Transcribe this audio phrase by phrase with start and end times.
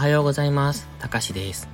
[0.00, 0.88] はようございます。
[0.98, 1.68] たかしです。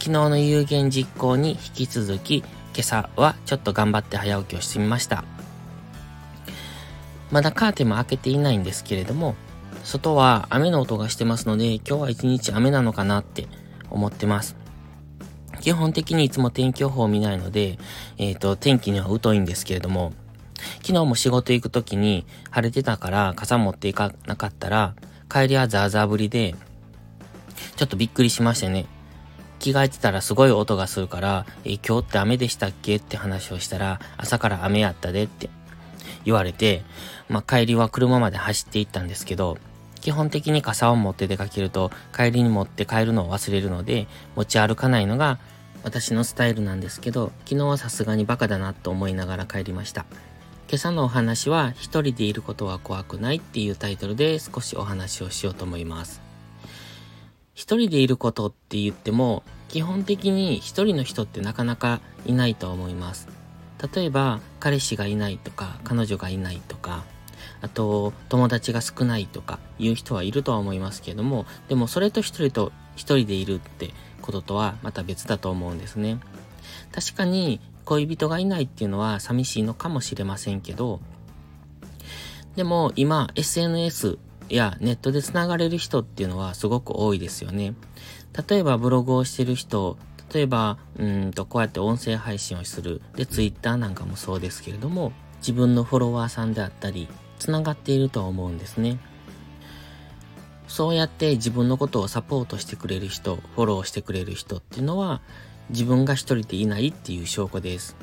[0.00, 2.46] 昨日の有言実行に引き続き、今
[2.80, 5.22] 朝はちょっと頑張って早起きをしてみました。
[7.30, 9.36] まだカーテンも開けていないんですけれども、
[9.84, 13.46] 外は雨の音がしてますので、今日は一日雨なのかなって
[13.88, 14.56] 思ってます。
[15.60, 17.78] 基本的にいつも天気予報を見ないので、
[18.18, 20.12] えっ、ー、と、天気には疎いんですけれども、
[20.82, 24.96] 昨日も仕事行く時に晴れてたから傘持っていかなかったら、
[25.30, 26.56] 帰りはザーザー降りで、
[27.76, 28.86] ちょっとびっくりしましてね。
[29.58, 35.48] 着替えてたらすごい音がするから、え、今日って雨でしたっけって話をしたら、朝から雨やったでって
[36.24, 36.82] 言われて、
[37.28, 39.58] まあ、帰りは車まで走っていったんですけど、
[40.00, 45.38] 基本的に傘を持って出かけると、帰りに持って帰るのを忘れるので、持ち歩かないのが
[45.82, 50.04] 私のスタイルなんですけど、昨日はさすがにバカだなと思いながら帰りました。
[50.68, 56.23] 今朝のお話は、一人でいることは怖くないっていうタイトルで少しお話をしようと思います。
[57.54, 63.28] 一人でいることって言っても、基本的に一人の人ってなかなかいないと思います。
[63.94, 67.04] 例えば、彼氏がいないとか、彼女がいないとか、
[67.60, 76.18] あと、友達が少ないとかいう人はいるとは思いますけれども、でもそれと一人と一人でいるってこととはまた別だと思うんですね。
[76.92, 81.00] 確かに恋人がいないっていうのは寂しいのかもしれませんけど、
[82.56, 84.18] でも今 SNS
[84.48, 87.74] やネットで繋がれる人っていうのはすごく多いですよね。
[88.48, 89.96] 例えばブログをしてる人、
[90.32, 93.00] 例えば、うんと、こうやって音声配信をする。
[93.14, 98.98] で、ツイッターなんかもそうですけれども、自分のフォロワーさんであったり、繋がっていると思うんですね。
[100.66, 105.20] そうやって自分のことをサポートしてくれる人、フォローしてくれる人っていうのは、
[105.70, 107.96] 自分が一人でいないっていう証拠です。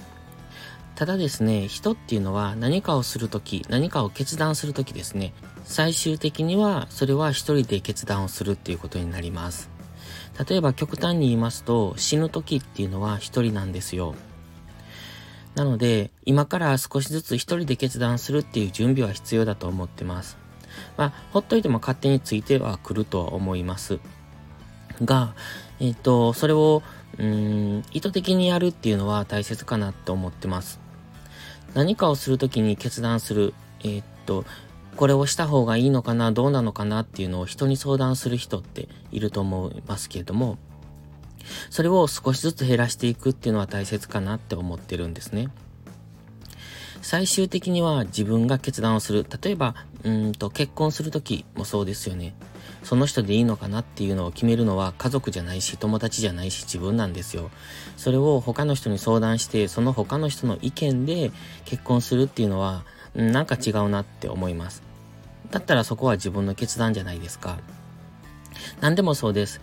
[0.96, 5.34] ただですね、人っていうのは何かをするとき、何かを決断するときですね、
[5.64, 9.70] 最終的にはそれは一人で決断をするっていうことになります。
[10.50, 14.16] 例えば極端に言いますと、死ぬ時っていうのは一人なんですよ。
[15.56, 20.38] なので、今から少しずつ一人で決断するっていう準備は必要だと思ってます。
[20.98, 24.00] まあ、ほっといても勝手についてはくるとは思います。
[25.04, 25.36] が、
[25.80, 26.84] えっ、ー、と、それを、
[27.18, 30.80] うん、意図的にやるっていうのは大切かなと思ってます。
[31.74, 34.46] 何かをする時に決断する、えー、っと、
[34.96, 40.58] これをした方がいいのかな、どうなのかなっていうのを人に相談する人っていると思いますけれども、
[41.70, 45.50] それを少しずつ減らしていくっていうのは大切かなって思ってるんですね。
[47.02, 49.26] 最終的には自分が決断をする。
[49.44, 52.34] 例えば、うんと結婚するときもそうですよね。
[52.84, 57.52] その人でいいのかなっていうのを決めるのは家族じゃないし、友達じゃないし、自分なんですよ。
[57.98, 61.32] それを他の人に相談して、その他の人の意見で
[61.66, 64.84] 結婚するっていうのは、なんか違うなって思います。
[65.52, 67.60] だったらそこは自分の決断じゃないですか。
[68.80, 69.62] 何でもそうです。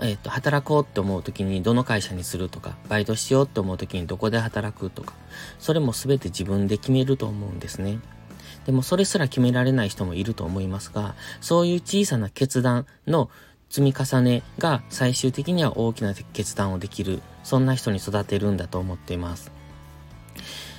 [0.00, 5.14] えっ、ー、と、働こうって思う時にどの会社にするとか、バイトしようって思う時にどこで働くとか、
[5.58, 7.98] それも全て自分で決めると思うんですね。
[8.66, 13.30] でもそれすら決められない人もいると思いますが、そういう小さな決断の
[13.68, 19.50] 積み重ねが最終的には大きな決断をできる、そんな人に育てるんだと思っています。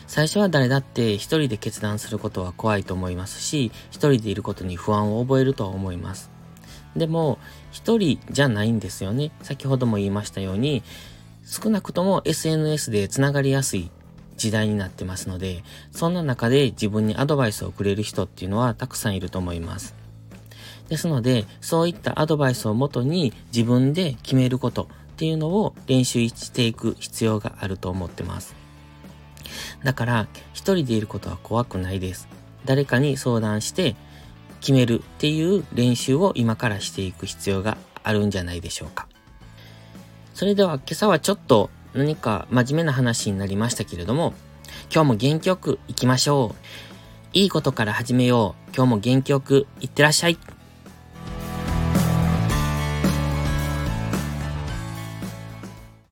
[0.07, 6.32] 最初は誰だって一人で決断することは怖いと思いますし、一人でいることに不安を覚えるとは思います。
[6.95, 7.39] でも、
[7.71, 9.31] 一人じゃないんですよね。
[9.41, 10.83] 先ほども言いましたように、
[11.45, 13.91] 少なくとも SNS で繋がりやすい
[14.37, 19.95] 時代になってますので、そんな中で自分にアドバイスをくれる人っていうのはたくさんいると思います。
[20.89, 24.83] ですので、そういったアドバイスをもとに自分で決めること
[25.13, 28.55] っていうのを練習していく必要があると思ってます。
[29.83, 32.27] だから、一人でいることは怖くないです。
[32.65, 33.95] 誰かに相談して
[34.63, 39.09] 決めるっていう練習を今からしていく必要があるんじゃないでしょうか。
[40.33, 44.33] それでは今朝はちょっと何か真面目な話になりましたけれども、
[44.89, 46.57] 今日も元気よく行きましょう。
[47.33, 48.75] いいことから始めよう。
[48.75, 50.37] 今日も元気よく行ってらっしゃい。